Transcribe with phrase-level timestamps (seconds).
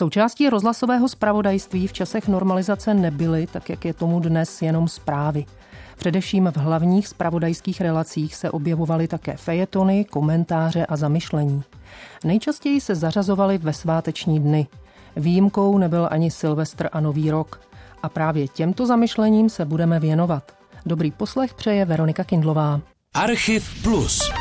[0.00, 5.44] Součástí rozhlasového zpravodajství v časech normalizace nebyly, tak jak je tomu dnes, jenom zprávy.
[5.96, 11.62] Především v hlavních spravodajských relacích se objevovaly také fejetony, komentáře a zamyšlení.
[12.24, 14.66] Nejčastěji se zařazovaly ve sváteční dny.
[15.16, 17.60] Výjimkou nebyl ani Silvestr a Nový rok.
[18.02, 20.52] A právě těmto zamyšlením se budeme věnovat.
[20.86, 22.80] Dobrý poslech přeje Veronika Kindlová.
[23.14, 24.32] Archiv Plus.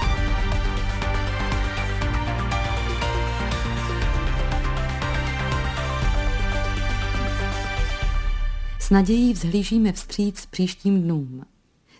[8.91, 11.45] Nadějí vzhlížíme vstříc příštím dnům.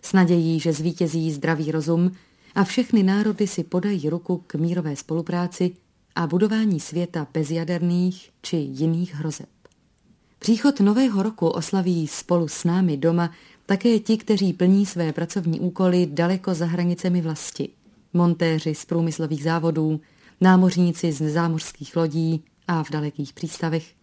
[0.02, 2.12] S nadějí, že zvítězí zdravý rozum
[2.55, 5.71] a všechny národy si podají ruku k mírové spolupráci
[6.15, 9.49] a budování světa bez jaderných či jiných hrozeb.
[10.39, 13.31] Příchod nového roku oslaví spolu s námi doma
[13.65, 17.70] také ti, kteří plní své pracovní úkoly daleko za hranicemi vlasti.
[18.13, 20.01] Montéři z průmyslových závodů,
[20.41, 23.98] námořníci z zámořských lodí a v dalekých přístavech,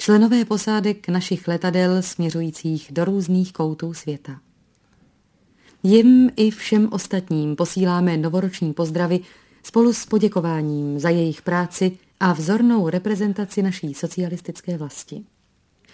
[0.00, 4.40] členové posádek našich letadel směřujících do různých koutů světa.
[5.82, 9.20] Jim i všem ostatním posíláme novoroční pozdravy
[9.62, 15.24] spolu s poděkováním za jejich práci a vzornou reprezentaci naší socialistické vlasti.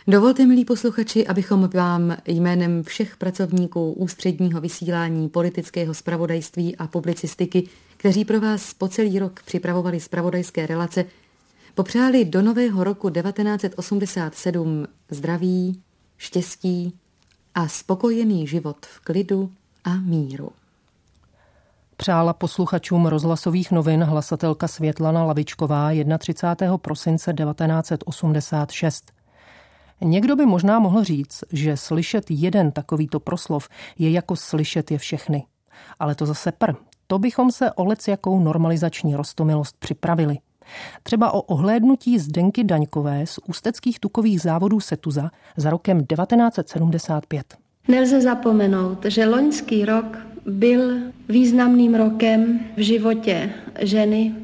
[0.07, 8.25] Dovolte, milí posluchači, abychom vám jménem všech pracovníků ústředního vysílání politického spravodajství a publicistiky, kteří
[8.25, 11.05] pro vás po celý rok připravovali spravodajské relace,
[11.75, 15.83] popřáli do nového roku 1987 zdraví,
[16.17, 16.99] štěstí
[17.55, 19.53] a spokojený život v klidu
[19.85, 20.51] a míru.
[21.97, 26.79] Přála posluchačům rozhlasových novin hlasatelka Světlana Lavičková 31.
[26.79, 29.13] prosince 1986.
[30.01, 35.47] Někdo by možná mohl říct, že slyšet jeden takovýto proslov je jako slyšet je všechny.
[35.99, 36.73] Ale to zase pr.
[37.07, 40.39] To bychom se o jakou normalizační rostomilost připravili.
[41.03, 47.55] Třeba o ohlédnutí Zdenky Daňkové z ústeckých tukových závodů Setuza za rokem 1975.
[47.89, 50.95] Nelze zapomenout, že loňský rok byl
[51.29, 53.51] významným rokem v životě
[53.81, 54.35] ženy.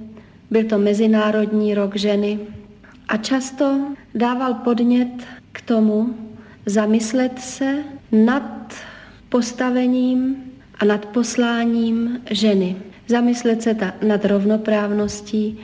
[0.51, 2.39] Byl to Mezinárodní rok ženy
[3.09, 3.81] a často
[4.15, 6.15] dával podnět k tomu
[6.67, 8.75] zamyslet se nad
[9.29, 10.37] postavením
[10.79, 12.77] a nad posláním ženy.
[13.09, 15.59] Zamyslet se ta, nad rovnoprávností,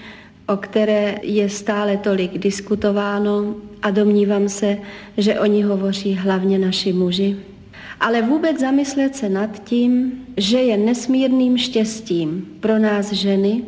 [0.48, 4.78] o které je stále tolik diskutováno a domnívám se,
[5.16, 7.36] že o ní hovoří hlavně naši muži.
[8.00, 13.62] Ale vůbec zamyslet se nad tím, že je nesmírným štěstím pro nás ženy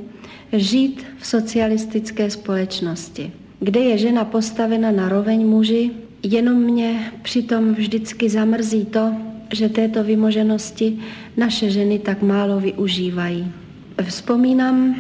[0.53, 5.91] žít v socialistické společnosti, kde je žena postavena na roveň muži,
[6.23, 9.13] jenom mě přitom vždycky zamrzí to,
[9.53, 10.99] že této vymoženosti
[11.37, 13.53] naše ženy tak málo využívají.
[14.03, 14.97] Vzpomínám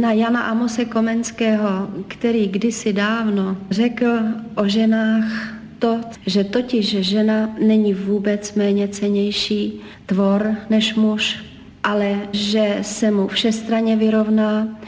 [0.00, 4.18] na Jana Amose Komenského, který kdysi dávno řekl
[4.54, 11.44] o ženách to, že totiž žena není vůbec méně cenější tvor než muž,
[11.84, 14.78] ale že se mu všestraně vyrovná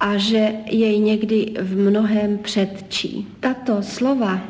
[0.00, 3.26] a že jej někdy v mnohem předčí.
[3.40, 4.40] Tato slova,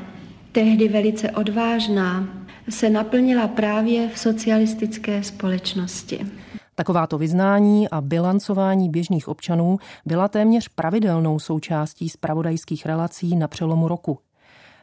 [0.53, 2.29] tehdy velice odvážná,
[2.69, 6.27] se naplnila právě v socialistické společnosti.
[6.75, 14.19] Takováto vyznání a bilancování běžných občanů byla téměř pravidelnou součástí spravodajských relací na přelomu roku.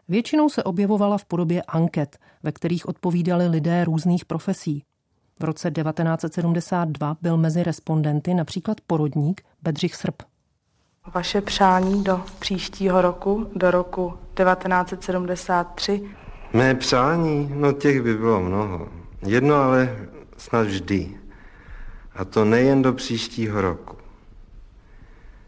[0.08, 4.84] Většinou se objevovala v podobě anket, ve kterých odpovídali lidé různých profesí.
[5.40, 10.16] V roce 1972 byl mezi respondenty například porodník Bedřich Srb.
[11.14, 16.04] Vaše přání do příštího roku, do roku 1973?
[16.54, 17.52] Mé přání?
[17.54, 18.88] No těch by bylo mnoho.
[19.28, 19.98] Jedno ale
[20.38, 21.20] snad vždy.
[22.20, 23.96] A to nejen do příštího roku.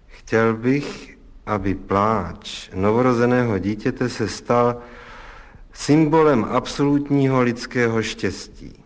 [0.08, 4.78] Chtěl bych, aby pláč novorozeného dítěte se stal
[5.74, 8.84] symbolem absolutního lidského štěstí.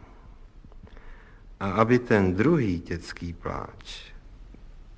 [1.59, 4.11] A aby ten druhý dětský pláč,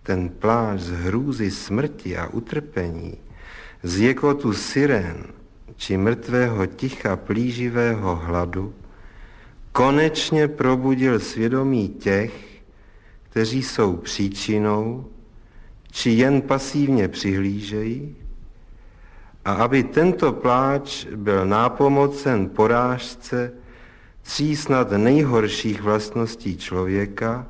[0.04, 3.18] ten pláč z hrůzy smrti a utrpení,
[3.84, 5.24] z jekotu siren
[5.76, 8.74] či mrtvého ticha plíživého hladu,
[9.72, 12.47] konečně probudil svědomí těch,
[13.30, 15.06] kteří jsou příčinou
[15.92, 18.16] či jen pasívně přihlížejí,
[19.46, 23.54] a aby tento pláč byl nápomocen porážce
[24.22, 27.48] tří snad nejhorších vlastností člověka,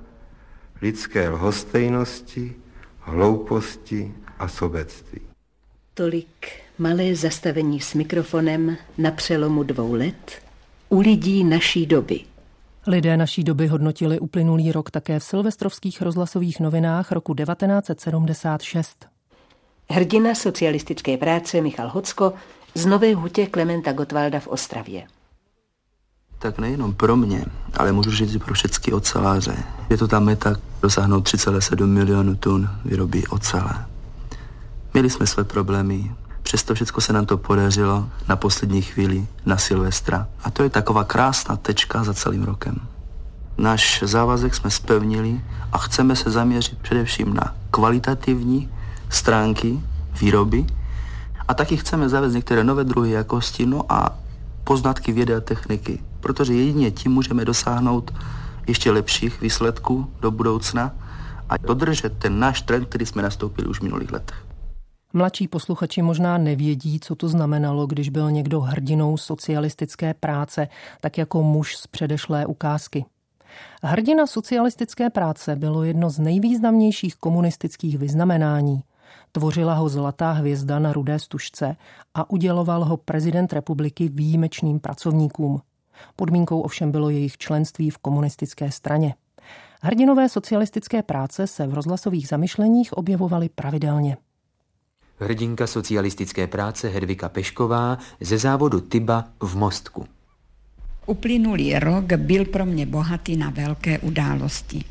[0.82, 2.56] lidské lhostejnosti,
[3.00, 5.22] hlouposti a sobectví.
[5.94, 10.42] Tolik malé zastavení s mikrofonem na přelomu dvou let
[10.90, 12.20] u lidí naší doby.
[12.88, 19.06] Lidé naší doby hodnotili uplynulý rok také v silvestrovských rozhlasových novinách roku 1976.
[19.90, 22.34] Hrdina socialistické práce Michal Hocko
[22.74, 25.08] z Nové hutě Klementa Gotwalda v Ostravě.
[26.40, 27.46] Tak nejenom pro mě,
[27.78, 29.56] ale můžu říct i pro všechny oceláře.
[29.90, 33.86] Je to ta meta dosáhnout 3,7 milionů tun výroby ocele.
[34.94, 36.12] Měli jsme své problémy,
[36.48, 40.28] přesto všechno se nám to podařilo na poslední chvíli na Silvestra.
[40.44, 42.76] A to je taková krásná tečka za celým rokem.
[43.58, 45.42] Náš závazek jsme spevnili
[45.72, 48.72] a chceme se zaměřit především na kvalitativní
[49.10, 49.80] stránky
[50.22, 50.66] výroby
[51.48, 54.16] a taky chceme zavést některé nové druhy jakosti, no a
[54.64, 58.14] poznatky vědy a techniky, protože jedině tím můžeme dosáhnout
[58.68, 60.92] ještě lepších výsledků do budoucna
[61.50, 64.47] a dodržet ten náš trend, který jsme nastoupili už v minulých letech.
[65.14, 70.68] Mladší posluchači možná nevědí, co to znamenalo, když byl někdo hrdinou socialistické práce,
[71.02, 73.06] tak jako muž z předešlé ukázky.
[73.84, 78.84] Hrdina socialistické práce bylo jedno z nejvýznamnějších komunistických vyznamenání.
[79.32, 81.76] Tvořila ho zlatá hvězda na rudé stužce
[82.14, 85.62] a uděloval ho prezident republiky výjimečným pracovníkům.
[86.16, 89.16] Podmínkou ovšem bylo jejich členství v komunistické straně.
[89.82, 94.18] Hrdinové socialistické práce se v rozhlasových zamyšleních objevovaly pravidelně.
[95.20, 100.06] Hrdinka socialistické práce Hedvika Pešková ze závodu Tyba v Mostku.
[101.06, 104.84] Uplynulý rok byl pro mě bohatý na velké události.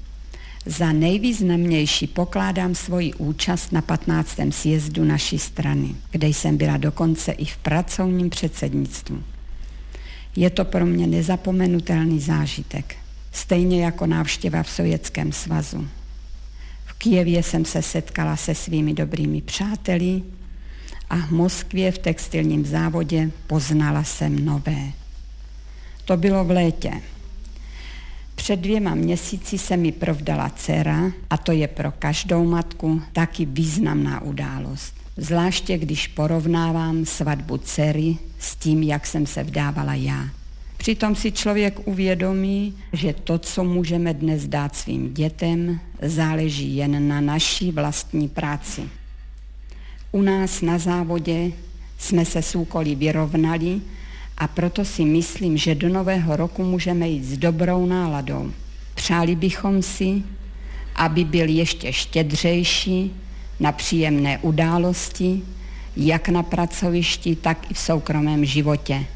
[0.66, 4.40] Za nejvýznamnější pokládám svoji účast na 15.
[4.50, 9.22] sjezdu naší strany, kde jsem byla dokonce i v pracovním předsednictvu.
[10.36, 12.96] Je to pro mě nezapomenutelný zážitek,
[13.32, 15.88] stejně jako návštěva v Sovětském svazu.
[16.98, 20.22] Kijevě jsem se setkala se svými dobrými přáteli
[21.10, 24.92] a v Moskvě v textilním závodě poznala jsem nové.
[26.04, 26.92] To bylo v létě.
[28.34, 34.22] Před dvěma měsíci se mi provdala dcera a to je pro každou matku taky významná
[34.22, 34.94] událost.
[35.16, 40.28] Zvláště když porovnávám svatbu dcery s tím, jak jsem se vdávala já.
[40.76, 47.20] Přitom si člověk uvědomí, že to, co můžeme dnes dát svým dětem, záleží jen na
[47.20, 48.82] naší vlastní práci.
[50.12, 51.52] U nás na závodě
[51.98, 53.80] jsme se s úkoly vyrovnali
[54.38, 58.52] a proto si myslím, že do nového roku můžeme jít s dobrou náladou.
[58.94, 60.22] Přáli bychom si,
[60.94, 63.12] aby byl ještě štědřejší
[63.60, 65.42] na příjemné události,
[65.96, 69.06] jak na pracovišti, tak i v soukromém životě.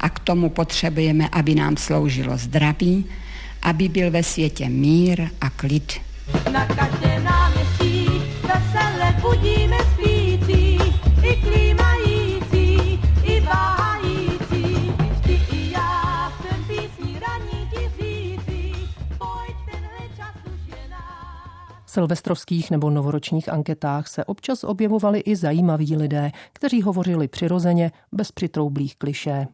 [0.00, 3.06] A k tomu potřebujeme, aby nám sloužilo zdraví,
[3.62, 5.92] aby byl ve světě mír a klid.
[6.52, 8.06] Na každé náměstí
[8.42, 10.78] vesele budíme spící,
[11.22, 14.92] i klímající, i váhající.
[15.22, 18.74] Ty i já jsem písní raní ti řící,
[19.18, 20.96] pojď tenhle čas už je
[21.84, 28.32] V silvestrovských nebo novoročních anketách se občas objevovali i zajímaví lidé, kteří hovořili přirozeně, bez
[28.32, 29.46] přitroublých klišé.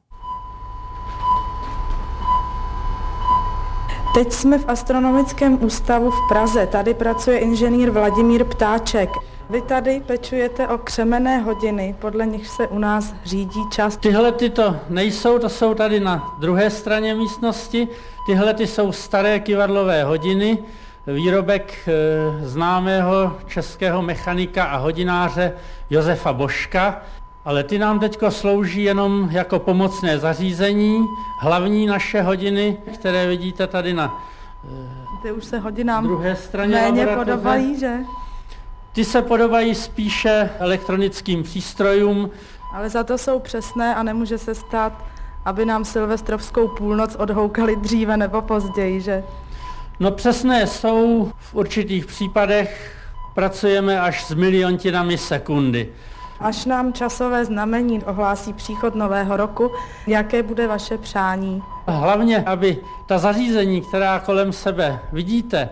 [4.17, 6.67] Teď jsme v Astronomickém ústavu v Praze.
[6.67, 9.11] Tady pracuje inženýr Vladimír Ptáček.
[9.51, 13.97] Vy tady pečujete o křemené hodiny, podle nich se u nás řídí čas.
[13.97, 17.89] Tyhle ty to nejsou, to jsou tady na druhé straně místnosti.
[18.27, 20.59] Tyhle ty jsou staré kivadlové hodiny,
[21.07, 21.93] výrobek e,
[22.47, 25.53] známého českého mechanika a hodináře
[25.91, 27.03] Josefa Boška.
[27.47, 31.07] Ale ty nám teď slouží jenom jako pomocné zařízení.
[31.41, 34.23] Hlavní naše hodiny, které vidíte tady na
[35.27, 37.97] ty už se hodinám druhé straně méně podobají, že?
[38.93, 42.31] Ty se podobají spíše elektronickým přístrojům.
[42.73, 44.93] Ale za to jsou přesné a nemůže se stát,
[45.45, 49.25] aby nám silvestrovskou půlnoc odhoukali dříve nebo později, že?
[50.01, 52.97] No přesné jsou, v určitých případech
[53.35, 55.93] pracujeme až s miliontinami sekundy.
[56.41, 59.71] Až nám časové znamení ohlásí příchod nového roku,
[60.07, 61.63] jaké bude vaše přání?
[61.87, 65.69] Hlavně, aby ta zařízení, která kolem sebe vidíte,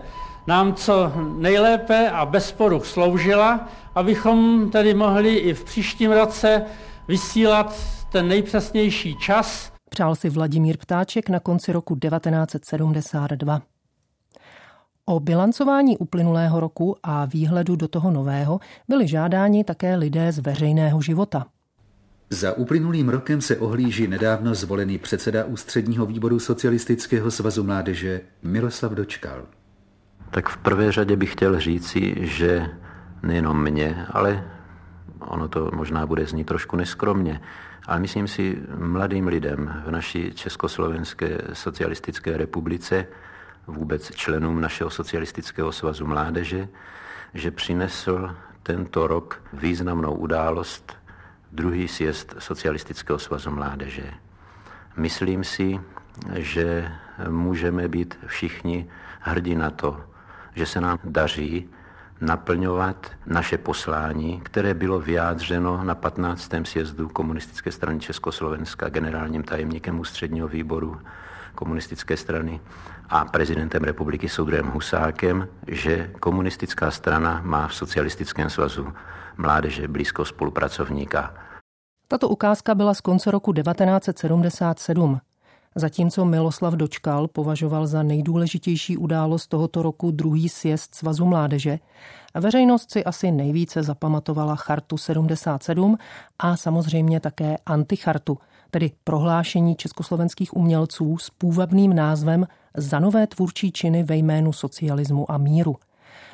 [0.47, 6.61] nám co nejlépe a bez poruch sloužila, abychom tedy mohli i v příštím roce
[7.07, 7.75] vysílat
[8.11, 9.71] ten nejpřesnější čas.
[9.89, 13.61] Přál si Vladimír Ptáček na konci roku 1972.
[15.07, 21.01] O bilancování uplynulého roku a výhledu do toho nového byli žádáni také lidé z veřejného
[21.01, 21.45] života.
[22.29, 29.45] Za uplynulým rokem se ohlíží nedávno zvolený předseda ústředního výboru Socialistického svazu mládeže Miroslav Dočkal.
[30.31, 32.69] Tak v prvé řadě bych chtěl říci, že
[33.23, 34.43] nejenom mě, ale
[35.19, 37.41] ono to možná bude znít trošku neskromně,
[37.87, 43.07] ale myslím si mladým lidem v naší Československé socialistické republice
[43.67, 46.67] vůbec členům našeho socialistického svazu mládeže,
[47.33, 50.97] že přinesl tento rok významnou událost,
[51.51, 54.13] druhý sjezd Socialistického svazu mládeže.
[54.97, 55.79] Myslím si,
[56.35, 56.91] že
[57.29, 60.03] můžeme být všichni hrdí na to,
[60.55, 61.69] že se nám daří
[62.21, 66.51] naplňovat naše poslání, které bylo vyjádřeno na 15.
[66.63, 71.01] sjezdu komunistické strany Československa generálním tajemníkem ústředního výboru
[71.55, 72.59] komunistické strany
[73.09, 78.93] a prezidentem republiky Soudruhem Husákem, že komunistická strana má v socialistickém svazu
[79.37, 81.33] mládeže blízko spolupracovníka.
[82.07, 85.19] Tato ukázka byla z konce roku 1977.
[85.75, 91.79] Zatímco Miloslav Dočkal považoval za nejdůležitější událost tohoto roku druhý sjezd Svazu mládeže,
[92.33, 95.97] veřejnost si asi nejvíce zapamatovala Chartu 77
[96.39, 98.37] a samozřejmě také Antichartu,
[98.75, 105.37] tedy prohlášení československých umělců s půvabným názvem Za nové tvůrčí činy ve jménu socialismu a
[105.37, 105.75] míru.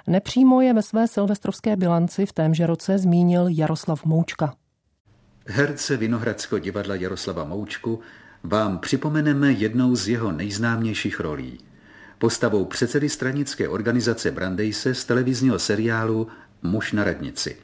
[0.08, 4.54] Nepřímo je ve své silvestrovské bilanci v témže roce zmínil Jaroslav Moučka.
[5.48, 8.00] Herce Vinohradského divadla Jaroslava Moučku
[8.44, 11.60] vám připomeneme jednou z jeho nejznámějších rolí.
[12.18, 16.28] Postavou předsedy stranické organizace Brandejse z televizního seriálu
[16.62, 17.58] Muž na radnici.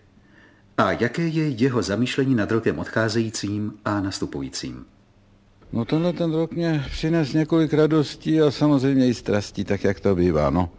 [0.78, 4.86] A jaké je jeho zamýšlení nad rokem odcházejícím a nastupujícím?
[5.74, 10.16] No tenhle ten rok mě přines několik radostí a samozřejmě i strastí, tak jak to
[10.16, 10.50] bývá.
[10.50, 10.70] No.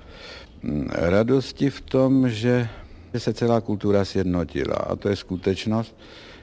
[0.90, 2.68] Radosti v tom, že
[3.18, 5.96] se celá kultura sjednotila a to je skutečnost,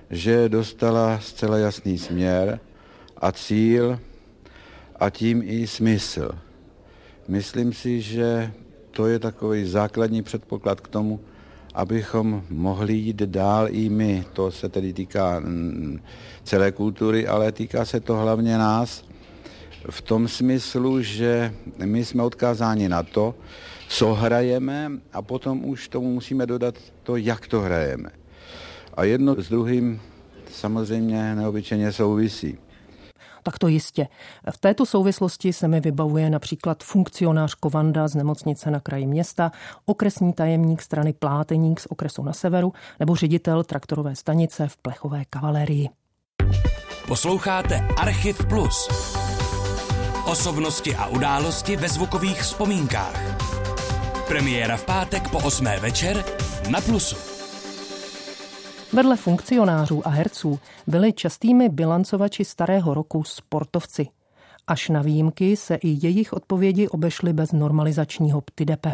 [0.09, 2.59] že dostala zcela jasný směr,
[3.17, 3.99] a cíl
[4.99, 6.29] a tím i smysl.
[7.27, 8.51] Myslím si, že
[8.91, 11.19] to je takový základní předpoklad k tomu,
[11.75, 14.25] abychom mohli jít dál i my.
[14.33, 15.99] To se tedy týká mm,
[16.43, 19.03] celé kultury, ale týká se to hlavně nás
[19.89, 21.53] v tom smyslu, že
[21.85, 23.35] my jsme odkázáni na to,
[23.87, 28.09] co hrajeme a potom už tomu musíme dodat to, jak to hrajeme.
[28.93, 30.01] A jedno s druhým
[30.51, 32.57] samozřejmě neobyčejně souvisí.
[33.47, 34.07] Tak to jistě.
[34.51, 39.51] V této souvislosti se mi vybavuje například funkcionář Kovanda z nemocnice na kraji města,
[39.85, 45.89] okresní tajemník strany Pláteník z okresu na severu nebo ředitel traktorové stanice v plechové kavalérii.
[47.07, 48.89] Posloucháte Archiv Plus.
[50.25, 53.21] Osobnosti a události ve zvukových vzpomínkách.
[54.27, 55.65] Premiéra v pátek po 8.
[55.65, 56.23] večer
[56.69, 57.34] na Plusu.
[58.93, 64.07] Vedle funkcionářů a herců byli častými bilancovači starého roku sportovci.
[64.67, 68.93] Až na výjimky se i jejich odpovědi obešly bez normalizačního ptidepe.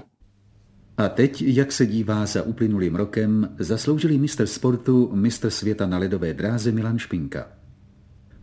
[0.97, 6.33] A teď, jak se dívá za uplynulým rokem, zasloužilý mistr sportu, mistr světa na ledové
[6.33, 7.47] dráze Milan Špinka.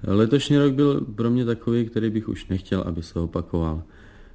[0.03, 3.83] Letošní rok byl pro mě takový, který bych už nechtěl, aby se opakoval.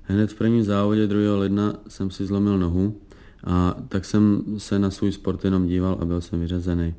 [0.02, 1.36] Hned v prvním závodě 2.
[1.38, 3.02] ledna jsem si zlomil nohu
[3.44, 6.94] a tak jsem se na svůj sport jenom díval a byl jsem vyřazený.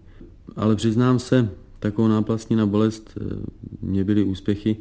[0.57, 1.49] Ale přiznám se,
[1.79, 3.37] takovou náplastní na bolest eh,
[3.83, 4.77] mě byly úspěchy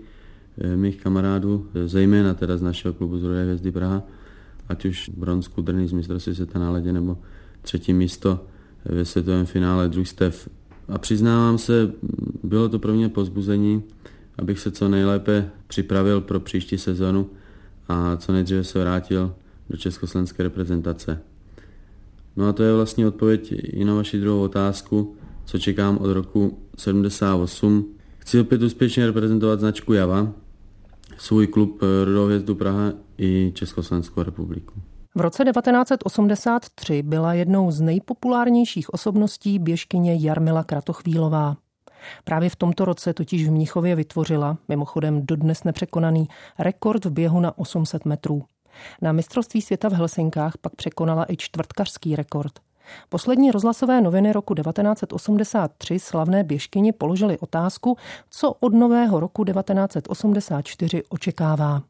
[0.57, 4.03] eh, mých kamarádů, eh, zejména teda z našeho klubu z Rudé hvězdy Praha,
[4.69, 7.17] ať už bronz kudrný z mistrovství světa na ledě nebo
[7.61, 8.45] třetí místo
[8.85, 10.49] ve světovém finále družstev.
[10.87, 11.91] A přiznávám se,
[12.43, 13.83] bylo to pro mě pozbuzení,
[14.37, 17.29] abych se co nejlépe připravil pro příští sezonu
[17.87, 19.33] a co nejdříve se vrátil
[19.69, 21.21] do československé reprezentace.
[22.35, 26.59] No a to je vlastně odpověď i na vaši druhou otázku, co čekám od roku
[26.77, 27.85] 78.
[28.17, 30.33] Chci opět úspěšně reprezentovat značku Java,
[31.17, 34.73] svůj klub Rudou hvězdu Praha i Československou republiku.
[35.15, 41.57] V roce 1983 byla jednou z nejpopulárnějších osobností běžkyně Jarmila Kratochvílová.
[42.23, 46.27] Právě v tomto roce totiž v Mnichově vytvořila, mimochodem dodnes nepřekonaný,
[46.59, 48.43] rekord v běhu na 800 metrů.
[49.01, 52.53] Na mistrovství světa v Helsinkách pak překonala i čtvrtkařský rekord.
[53.09, 57.97] Poslední rozhlasové noviny roku 1983 slavné běžkyni položili otázku,
[58.29, 61.81] co od nového roku 1984 očekává.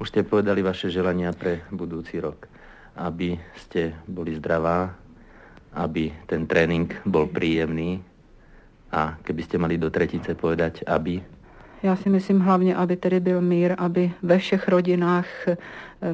[0.00, 2.46] Už jste povedali vaše želania pre budoucí rok.
[2.96, 4.94] Aby jste byli zdravá,
[5.72, 8.04] aby ten trénink byl příjemný
[8.92, 11.22] a kdybyste mali do tretice povedať, aby
[11.82, 15.56] já si myslím hlavně, aby tedy byl mír, aby ve všech rodinách eh,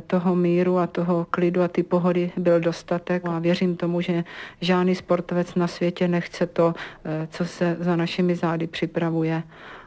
[0.06, 3.22] toho míru a toho klidu a ty pohody byl dostatek.
[3.28, 4.24] A věřím tomu, že
[4.60, 9.42] žádný sportovec na světě nechce to, eh, co se za našimi zády připravuje.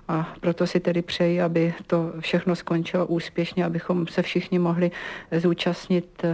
[0.07, 4.91] A proto si tedy přeji, aby to všechno skončilo úspěšně, abychom se všichni mohli
[5.37, 6.25] zúčastnit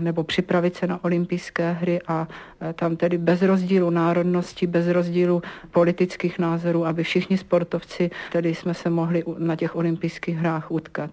[0.00, 2.28] nebo připravit se na olympijské hry a
[2.74, 8.90] tam tedy bez rozdílu národnosti, bez rozdílu politických názorů, aby všichni sportovci tedy jsme se
[8.90, 11.10] mohli na těch olympijských hrách utkat.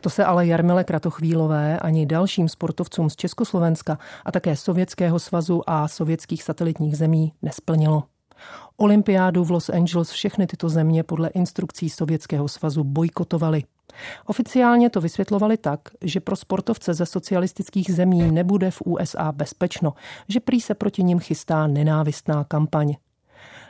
[0.00, 5.88] To se ale Jarmile Kratochvílové ani dalším sportovcům z Československa a také Sovětského svazu a
[5.88, 8.02] sovětských satelitních zemí nesplnilo.
[8.76, 13.64] Olympiádu v Los Angeles všechny tyto země podle instrukcí Sovětského svazu bojkotovaly.
[14.26, 19.92] Oficiálně to vysvětlovali tak, že pro sportovce ze socialistických zemí nebude v USA bezpečno,
[20.28, 22.94] že prý se proti nim chystá nenávistná kampaň.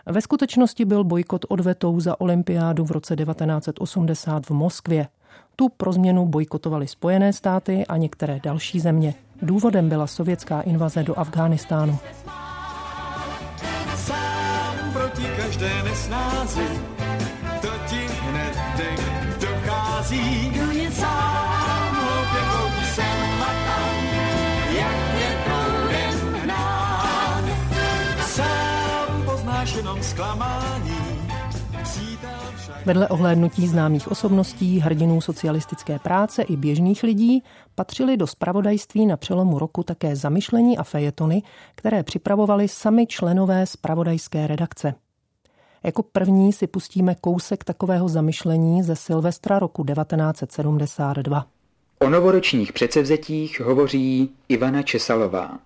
[0.07, 5.09] Ve skutečnosti byl bojkot odvetou za olympiádu v roce 1980 v Moskvě.
[5.57, 9.14] Tu pro změnu bojkotovali Spojené státy a některé další země.
[9.43, 11.99] Důvodem byla sovětská invaze do Afghánistánu.
[15.62, 16.69] Každé nesnázi,
[17.61, 18.57] to ti hned
[19.40, 20.50] dochází.
[20.50, 24.04] Kdo je sám, hloupě sem a tam,
[24.76, 27.45] jak je proudem hnát.
[28.21, 31.23] Sám poznáš jenom zklamání,
[32.87, 37.42] Vedle ohlédnutí známých osobností, hrdinů socialistické práce i běžných lidí
[37.75, 41.42] patřili do spravodajství na přelomu roku také zamyšlení a fejetony,
[41.75, 44.95] které připravovali sami členové spravodajské redakce.
[45.85, 51.47] Jako první si pustíme kousek takového zamyšlení ze Silvestra roku 1972.
[51.99, 55.59] O novoročních předsevzetích hovoří Ivana Česalová.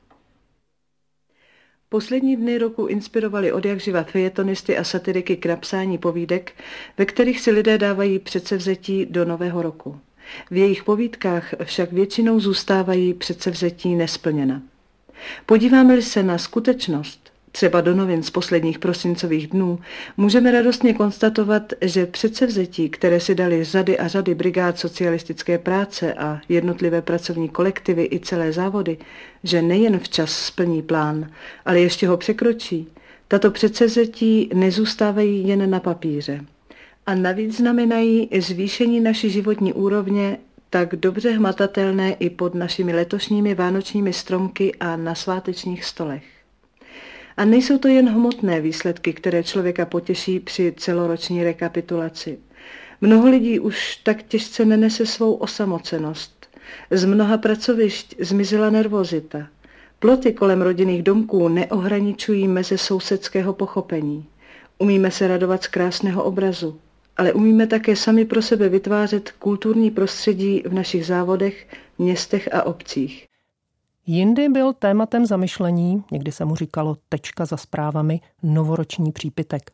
[1.88, 6.52] Poslední dny roku inspirovali od jak živa fejetonisty a satiriky k napsání povídek,
[6.98, 10.00] ve kterých si lidé dávají předsevzetí do nového roku.
[10.50, 14.62] V jejich povídkách však většinou zůstávají předsevzetí nesplněna.
[15.46, 17.25] Podíváme-li se na skutečnost,
[17.56, 19.78] třeba do novin z posledních prosincových dnů,
[20.16, 26.40] můžeme radostně konstatovat, že předsevzetí, které si dali řady a řady brigád socialistické práce a
[26.48, 28.98] jednotlivé pracovní kolektivy i celé závody,
[29.44, 31.30] že nejen včas splní plán,
[31.64, 32.88] ale ještě ho překročí,
[33.28, 36.44] tato předsevzetí nezůstávají jen na papíře.
[37.06, 40.38] A navíc znamenají zvýšení naší životní úrovně
[40.70, 46.35] tak dobře hmatatelné i pod našimi letošními vánočními stromky a na svátečních stolech.
[47.36, 52.38] A nejsou to jen hmotné výsledky, které člověka potěší při celoroční rekapitulaci.
[53.00, 56.46] Mnoho lidí už tak těžce nenese svou osamocenost.
[56.90, 59.48] Z mnoha pracovišť zmizela nervozita.
[59.98, 64.26] Ploty kolem rodinných domků neohraničují meze sousedského pochopení.
[64.78, 66.80] Umíme se radovat z krásného obrazu,
[67.16, 71.66] ale umíme také sami pro sebe vytvářet kulturní prostředí v našich závodech,
[71.98, 73.26] městech a obcích.
[74.08, 79.70] Jindy byl tématem zamyšlení, někdy se mu říkalo tečka za zprávami, novoroční přípitek.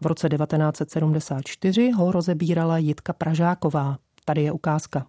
[0.00, 3.98] V roce 1974 ho rozebírala Jitka Pražáková.
[4.24, 5.06] Tady je ukázka.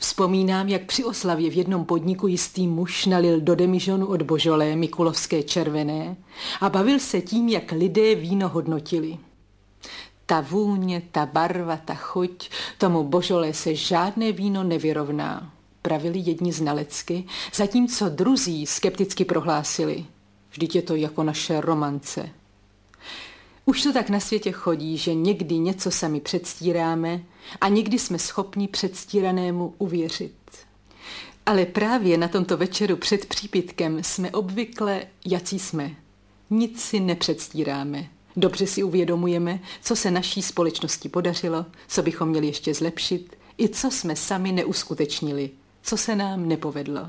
[0.00, 5.42] Vzpomínám, jak při oslavě v jednom podniku jistý muž nalil do demižonu od Božolé Mikulovské
[5.42, 6.16] červené
[6.60, 9.18] a bavil se tím, jak lidé víno hodnotili.
[10.26, 15.55] Ta vůně, ta barva, ta chuť, tomu Božolé se žádné víno nevyrovná
[15.86, 20.04] pravili jedni znalecky, zatímco druzí skepticky prohlásili.
[20.50, 22.30] Vždyť je to jako naše romance.
[23.64, 27.22] Už to tak na světě chodí, že někdy něco sami předstíráme
[27.60, 30.34] a někdy jsme schopni předstíranému uvěřit.
[31.46, 35.90] Ale právě na tomto večeru před přípitkem jsme obvykle, jací jsme.
[36.50, 38.06] Nic si nepředstíráme.
[38.36, 43.90] Dobře si uvědomujeme, co se naší společnosti podařilo, co bychom měli ještě zlepšit, i co
[43.90, 45.50] jsme sami neuskutečnili,
[45.86, 47.08] co se nám nepovedlo.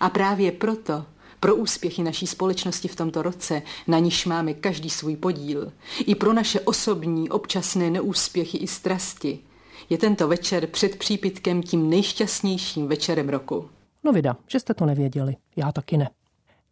[0.00, 1.04] A právě proto,
[1.40, 5.72] pro úspěchy naší společnosti v tomto roce, na níž máme každý svůj podíl,
[6.06, 9.38] i pro naše osobní, občasné neúspěchy i strasti,
[9.90, 13.68] je tento večer před přípitkem tím nejšťastnějším večerem roku.
[14.04, 16.10] No vida, že jste to nevěděli, já taky ne.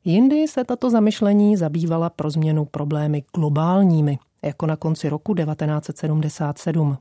[0.05, 6.99] Jindy se tato zamyšlení zabývala pro změnu problémy globálními, jako na konci roku 1977.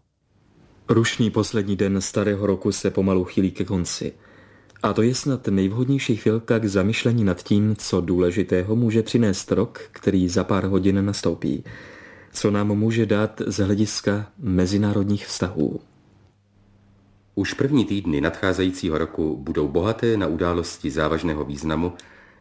[0.92, 4.14] Rušný poslední den starého roku se pomalu chýlí ke konci.
[4.84, 9.82] A to je snad nejvhodnější chvilka k zamyšlení nad tím, co důležitého může přinést rok,
[9.92, 11.64] který za pár hodin nastoupí.
[12.34, 15.80] Co nám může dát z hlediska mezinárodních vztahů.
[17.36, 21.94] Už první týdny nadcházejícího roku budou bohaté na události závažného významu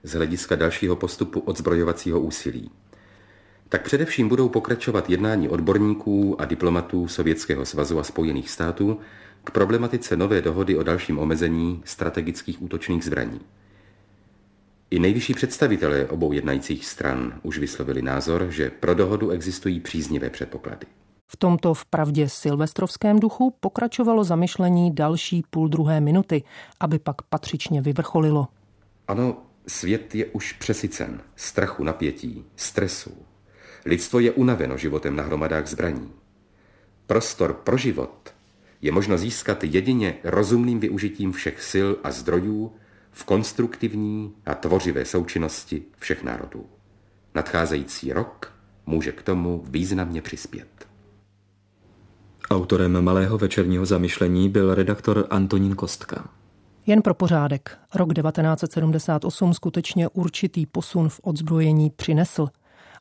[0.02, 2.70] z hlediska dalšího postupu odzbrojovacího úsilí
[3.70, 8.98] tak především budou pokračovat jednání odborníků a diplomatů Sovětského svazu a Spojených států
[9.44, 13.40] k problematice nové dohody o dalším omezení strategických útočných zbraní.
[14.90, 20.86] I nejvyšší představitelé obou jednajících stran už vyslovili názor, že pro dohodu existují příznivé předpoklady.
[21.26, 26.42] V tomto vpravdě silvestrovském duchu pokračovalo zamyšlení další půl druhé minuty,
[26.80, 28.48] aby pak patřičně vyvrcholilo.
[29.08, 33.10] Ano, svět je už přesycen strachu, napětí, stresu,
[33.86, 36.10] Lidstvo je unaveno životem na hromadách zbraní.
[37.06, 38.34] Prostor pro život
[38.82, 42.72] je možno získat jedině rozumným využitím všech sil a zdrojů
[43.12, 46.66] v konstruktivní a tvořivé součinnosti všech národů.
[47.34, 48.52] Nadcházející rok
[48.86, 50.68] může k tomu významně přispět.
[52.50, 56.28] Autorem malého večerního zamyšlení byl redaktor Antonín Kostka.
[56.86, 62.48] Jen pro pořádek, rok 1978 skutečně určitý posun v odzbrojení přinesl.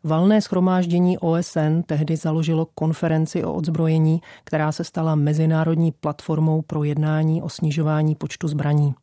[0.03, 7.41] Valné schromáždění OSN tehdy založilo konferenci o odzbrojení, která se stala mezinárodní platformou pro jednání
[7.41, 8.95] o snižování počtu zbraní.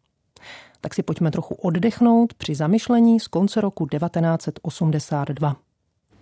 [0.80, 5.56] Tak si pojďme trochu oddechnout při zamyšlení z konce roku 1982.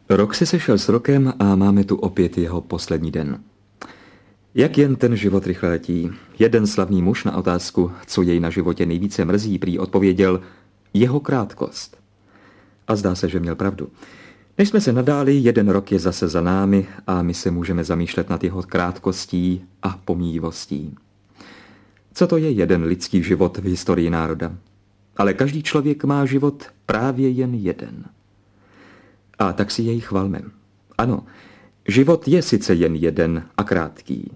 [0.08, 3.42] Rok si sešel s rokem a máme tu opět jeho poslední den.
[4.54, 6.10] Jak jen ten život rychle letí.
[6.38, 10.40] Jeden slavný muž na otázku, co jej na životě nejvíce mrzí, prý odpověděl
[10.94, 11.96] jeho krátkost.
[12.88, 13.88] A zdá se, že měl pravdu.
[14.58, 18.30] Než jsme se nadáli, jeden rok je zase za námi a my se můžeme zamýšlet
[18.30, 20.96] nad jeho krátkostí a pomíjivostí.
[22.14, 24.52] Co to je jeden lidský život v historii národa?
[25.16, 28.04] Ale každý člověk má život právě jen jeden.
[29.38, 30.42] A tak si jej chvalme.
[30.98, 31.24] Ano,
[31.88, 34.30] život je sice jen jeden a krátký,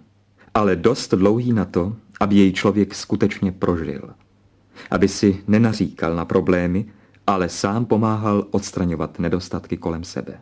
[0.55, 4.11] ale dost dlouhý na to, aby jej člověk skutečně prožil.
[4.91, 6.87] Aby si nenaříkal na problémy,
[7.29, 10.41] ale sám pomáhal odstraňovat nedostatky kolem sebe.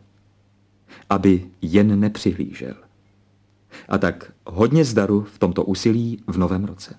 [1.11, 2.75] Aby jen nepřihlížel.
[3.88, 6.94] A tak hodně zdaru v tomto úsilí v novém roce.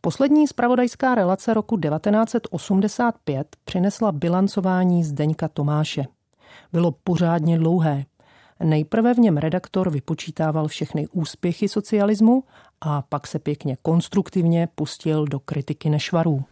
[0.00, 6.04] Poslední spravodajská relace roku 1985 přinesla bilancování Zdeňka Tomáše.
[6.72, 8.04] Bylo pořádně dlouhé,
[8.64, 12.44] Nejprve v něm redaktor vypočítával všechny úspěchy socialismu
[12.80, 16.44] a pak se pěkně konstruktivně pustil do kritiky nešvarů.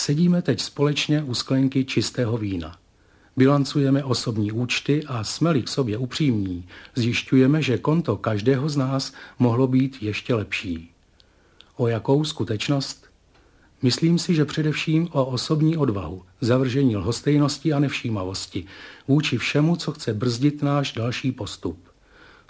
[0.00, 2.78] Sedíme teď společně u sklenky čistého vína.
[3.36, 9.66] Bilancujeme osobní účty a jsme k sobě upřímní, zjišťujeme, že konto každého z nás mohlo
[9.66, 10.90] být ještě lepší.
[11.76, 13.06] O jakou skutečnost?
[13.82, 18.64] Myslím si, že především o osobní odvahu, zavržení lhostejnosti a nevšímavosti
[19.08, 21.89] vůči všemu, co chce brzdit náš další postup.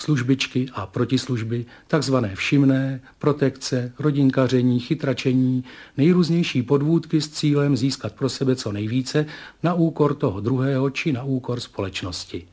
[0.00, 5.64] Službičky a protislužby, takzvané všimné, protekce, rodinkaření, chytračení,
[5.96, 9.26] nejrůznější podvůdky s cílem získat pro sebe co nejvíce
[9.62, 12.46] na úkor toho druhého či na úkor společnosti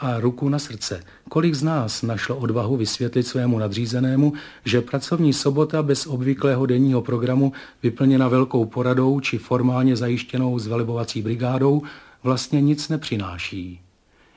[0.00, 1.04] a ruku na srdce.
[1.28, 4.32] Kolik z nás našlo odvahu vysvětlit svému nadřízenému,
[4.64, 11.82] že pracovní sobota bez obvyklého denního programu vyplněna velkou poradou či formálně zajištěnou zvelebovací brigádou
[12.22, 13.83] vlastně nic nepřináší.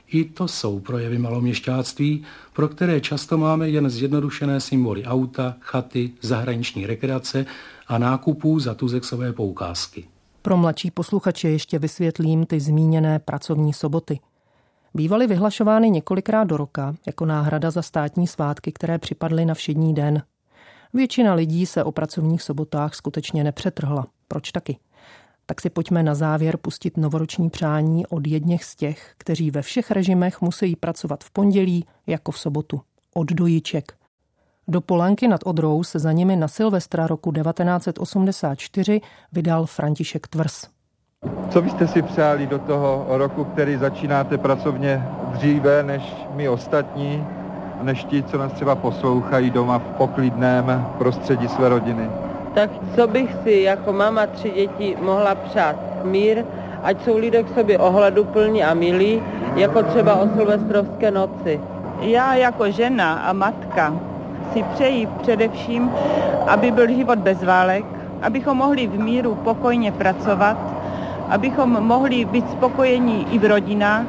[0.08, 6.86] I to jsou projevy maloměšťáctví, pro které často máme jen zjednodušené symboly auta, chaty, zahraniční
[6.86, 7.46] rekreace
[7.88, 10.04] a nákupů za tuzexové poukázky.
[10.42, 14.20] Pro mladší posluchače ještě vysvětlím ty zmíněné pracovní soboty–
[14.94, 20.22] Bývaly vyhlašovány několikrát do roka jako náhrada za státní svátky, které připadly na všední den.
[20.94, 24.06] Většina lidí se o pracovních sobotách skutečně nepřetrhla.
[24.28, 24.76] Proč taky?
[25.50, 29.90] Tak si pojďme na závěr pustit novoroční přání od jedněch z těch, kteří ve všech
[29.90, 32.80] režimech musí pracovat v pondělí jako v sobotu.
[33.14, 33.92] Od dojiček.
[34.68, 39.00] Do Polanky nad Odrou se za nimi na Silvestra roku 1984
[39.32, 40.66] vydal František Tvrs.
[41.50, 46.02] Co byste si přáli do toho roku, který začínáte pracovně dříve než
[46.34, 47.26] my ostatní,
[47.82, 52.27] než ti, co nás třeba poslouchají doma v poklidném prostředí své rodiny?
[52.54, 55.76] Tak co bych si jako mama tři děti mohla přát?
[56.04, 56.44] Mír,
[56.82, 59.22] ať jsou lidé k sobě ohleduplní a milí,
[59.56, 61.60] jako třeba o silvestrovské noci.
[62.00, 63.94] Já jako žena a matka
[64.52, 65.90] si přeji především,
[66.46, 67.84] aby byl život bez válek,
[68.22, 70.56] abychom mohli v míru pokojně pracovat,
[71.28, 74.06] abychom mohli být spokojení i v rodinách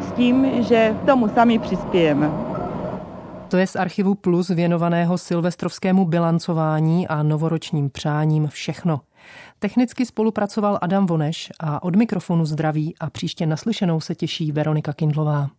[0.00, 2.47] s tím, že tomu sami přispějeme.
[3.48, 9.00] To je z archivu Plus věnovaného silvestrovskému bilancování a novoročním přáním všechno.
[9.58, 15.50] Technicky spolupracoval Adam Voneš a od mikrofonu zdraví a příště naslyšenou se těší Veronika Kindlová.